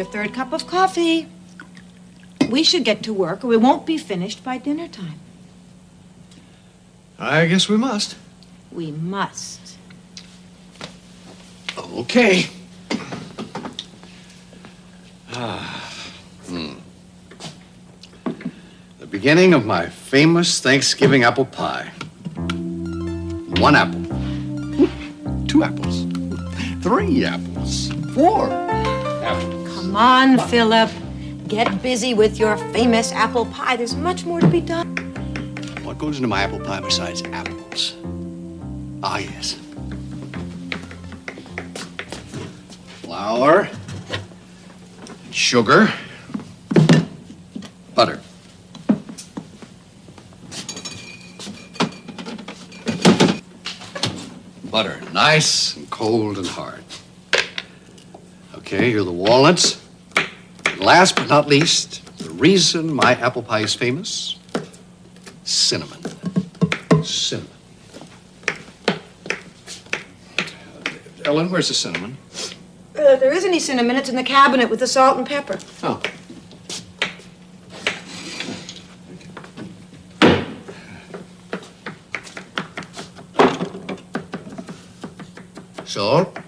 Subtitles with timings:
[0.00, 1.26] your third cup of coffee.
[2.48, 5.20] We should get to work or we won't be finished by dinner time.
[7.18, 8.16] I guess we must.
[8.72, 9.76] We must.
[11.76, 12.46] Okay.
[15.34, 15.84] Ah,
[16.46, 16.72] hmm.
[19.00, 21.92] The beginning of my famous Thanksgiving apple pie.
[23.60, 24.00] One apple.
[25.46, 26.06] Two apples.
[26.82, 27.92] Three apples.
[28.14, 28.99] Four apples.
[29.90, 30.88] Come on, Philip.
[31.48, 33.74] Get busy with your famous apple pie.
[33.74, 34.86] There's much more to be done.
[35.82, 37.96] What goes into my apple pie besides apples?
[39.02, 39.58] Ah, yes.
[43.02, 43.68] Flour,
[45.32, 45.92] sugar,
[47.96, 48.20] butter.
[54.70, 56.84] Butter, nice and cold and hard.
[58.54, 59.79] Okay, here are the walnuts.
[60.80, 64.38] And last but not least, the reason my apple pie is famous
[65.44, 66.02] cinnamon.
[67.04, 67.50] Cinnamon.
[71.26, 72.16] Ellen, where's the cinnamon?
[72.98, 73.96] Uh, there isn't any cinnamon.
[73.96, 75.58] It's in the cabinet with the salt and pepper.
[75.82, 76.00] Oh.
[85.84, 86.38] Salt,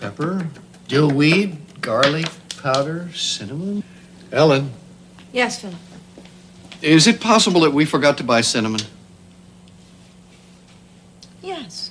[0.00, 0.48] pepper,
[0.88, 2.26] dill weed, garlic
[2.62, 3.82] powder, cinnamon.
[4.32, 4.72] Ellen,
[5.32, 5.76] Yes, Philip.
[6.82, 8.80] is it possible that we forgot to buy cinnamon?
[11.42, 11.90] Yes.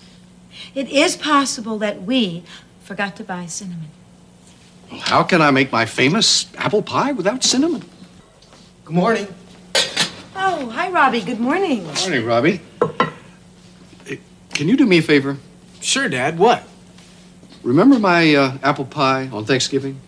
[0.76, 2.44] It is possible that we
[2.84, 3.88] forgot to buy cinnamon.
[4.92, 7.84] Well, how can I make my famous apple pie without cinnamon?
[8.86, 9.28] Good morning.
[10.36, 11.22] Oh, hi, Robbie.
[11.22, 11.84] Good morning.
[11.86, 12.62] Morning, Robbie.
[14.06, 14.20] Hey,
[14.54, 15.38] Can you do me a favor?
[15.82, 16.38] Sure, Dad.
[16.38, 16.64] What?
[17.64, 20.00] Remember my uh, apple pie on Thanksgiving?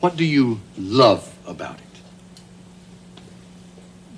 [0.00, 1.84] What do you love about it?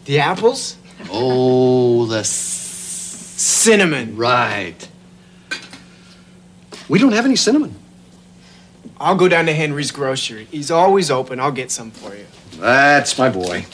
[0.04, 0.76] The apples?
[1.10, 4.16] Oh, the Cinnamon.
[4.16, 4.88] right.
[6.88, 7.74] We don't have any cinnamon.
[8.98, 10.46] I'll go down to Henry's grocery.
[10.50, 11.40] He's always open.
[11.40, 12.26] I'll get some for you.
[12.56, 13.64] That's my boy.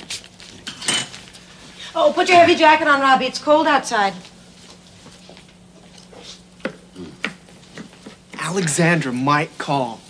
[1.94, 3.24] Oh, put your heavy jacket on, Robbie.
[3.26, 4.12] It's cold outside.
[8.38, 10.00] Alexandra might call.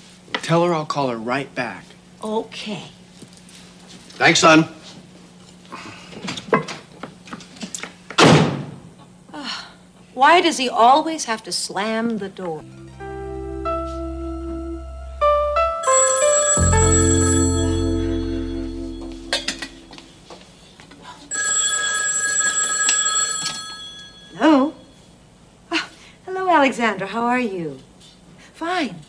[0.47, 1.85] Tell her I'll call her right back.
[2.23, 2.85] Okay.
[4.15, 4.63] Thanks, son.
[10.15, 12.63] Why does he always have to slam the door?
[24.37, 24.75] Hello?
[25.73, 25.89] Ah,
[26.25, 27.09] hello, Alexandra.
[27.09, 27.81] How are you?
[28.55, 29.01] Fine.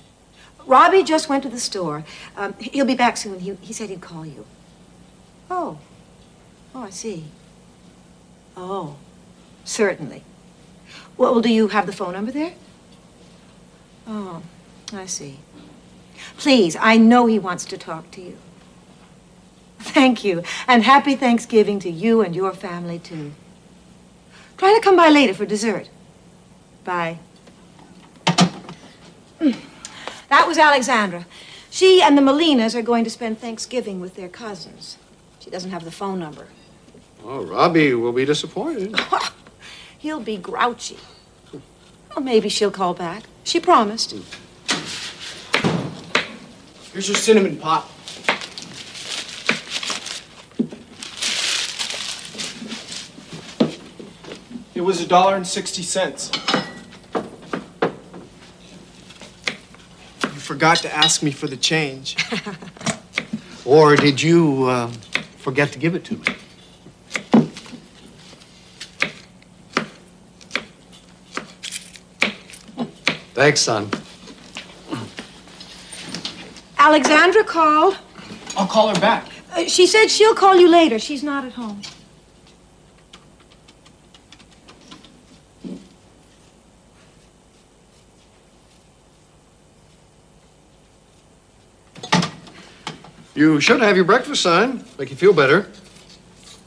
[0.67, 2.03] Robbie just went to the store.
[2.35, 3.39] Um, he'll be back soon.
[3.39, 4.45] He, he said he'd call you.
[5.49, 5.79] Oh.
[6.75, 7.25] Oh, I see.
[8.55, 8.97] Oh,
[9.63, 10.23] certainly.
[11.15, 12.53] Well, do you have the phone number there?
[14.07, 14.43] Oh,
[14.93, 15.39] I see.
[16.37, 18.37] Please, I know he wants to talk to you.
[19.79, 23.31] Thank you, and happy Thanksgiving to you and your family, too.
[24.57, 25.89] Try to come by later for dessert.
[26.83, 27.19] Bye.
[29.39, 29.55] Mm.
[30.29, 31.25] That was Alexandra.
[31.69, 34.97] She and the Molinas are going to spend Thanksgiving with their cousins.
[35.39, 36.47] She doesn't have the phone number.
[37.23, 38.95] Oh, Robbie will be disappointed.
[39.97, 40.97] He'll be grouchy.
[42.09, 43.23] Well, maybe she'll call back.
[43.43, 44.11] She promised.
[44.11, 44.21] Hmm.
[46.93, 47.89] Here's your cinnamon pop.
[54.73, 56.31] It was a dollar and sixty cents.
[60.47, 62.15] Forgot to ask me for the change.
[63.67, 64.87] Or did you uh,
[65.39, 66.23] forget to give it to me?
[73.33, 73.89] Thanks, son.
[76.77, 77.97] Alexandra called.
[78.55, 79.27] I'll call her back.
[79.51, 80.97] Uh, she said she'll call you later.
[80.97, 81.81] She's not at home.
[93.37, 94.83] You should have your breakfast, son.
[94.97, 95.67] Make you feel better.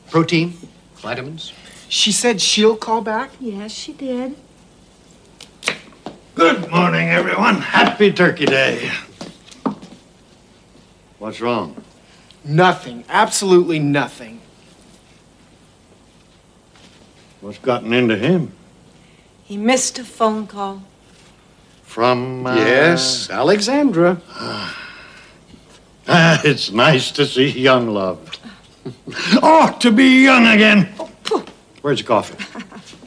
[0.08, 0.52] Protein,
[0.98, 1.52] vitamins.
[1.88, 3.32] She said she'll call back?
[3.40, 4.36] Yes, she did.
[6.36, 7.56] Good morning, everyone.
[7.56, 8.88] Happy Turkey Day.
[11.18, 11.74] What's wrong?
[12.44, 13.02] Nothing.
[13.08, 14.40] Absolutely nothing.
[17.40, 18.52] What's gotten into him?
[19.42, 20.84] He missed a phone call.
[21.82, 22.46] From.
[22.46, 24.22] Uh, Yes, Alexandra.
[26.08, 28.18] Ah, it's nice to see young love.
[29.42, 30.88] Oh, to be young again.
[31.82, 32.42] Where's your coffee?